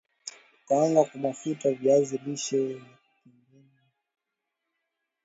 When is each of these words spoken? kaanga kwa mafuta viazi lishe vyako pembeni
kaanga 0.67 1.03
kwa 1.03 1.19
mafuta 1.19 1.71
viazi 1.71 2.17
lishe 2.17 2.65
vyako 2.73 2.85
pembeni 3.23 3.71